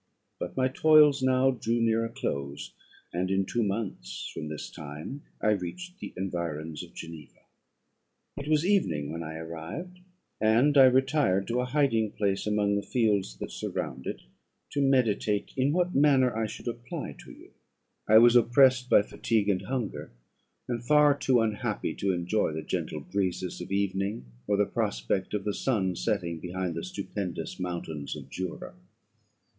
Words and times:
"But 0.39 0.57
my 0.57 0.67
toils 0.67 1.21
now 1.21 1.51
drew 1.51 1.79
near 1.79 2.03
a 2.03 2.09
close; 2.09 2.73
and, 3.13 3.29
in 3.29 3.45
two 3.45 3.61
months 3.61 4.31
from 4.33 4.47
this 4.47 4.67
time, 4.71 5.21
I 5.39 5.51
reached 5.51 5.99
the 5.99 6.11
environs 6.17 6.81
of 6.81 6.95
Geneva. 6.95 7.37
"It 8.37 8.47
was 8.47 8.65
evening 8.65 9.11
when 9.11 9.21
I 9.21 9.35
arrived, 9.35 9.99
and 10.39 10.75
I 10.75 10.85
retired 10.85 11.45
to 11.49 11.59
a 11.59 11.65
hiding 11.65 12.13
place 12.13 12.47
among 12.47 12.77
the 12.77 12.81
fields 12.81 13.37
that 13.37 13.51
surround 13.51 14.07
it, 14.07 14.21
to 14.71 14.81
meditate 14.81 15.51
in 15.55 15.71
what 15.71 15.93
manner 15.93 16.35
I 16.35 16.47
should 16.47 16.67
apply 16.67 17.13
to 17.19 17.31
you. 17.31 17.51
I 18.07 18.17
was 18.17 18.35
oppressed 18.35 18.89
by 18.89 19.03
fatigue 19.03 19.49
and 19.49 19.61
hunger, 19.61 20.11
and 20.67 20.83
far 20.83 21.15
too 21.15 21.41
unhappy 21.41 21.93
to 21.97 22.11
enjoy 22.11 22.53
the 22.53 22.63
gentle 22.63 23.01
breezes 23.01 23.61
of 23.61 23.71
evening, 23.71 24.25
or 24.47 24.57
the 24.57 24.65
prospect 24.65 25.35
of 25.35 25.43
the 25.43 25.53
sun 25.53 25.95
setting 25.95 26.39
behind 26.39 26.73
the 26.73 26.83
stupendous 26.83 27.59
mountains 27.59 28.15
of 28.15 28.31
Jura. 28.31 28.73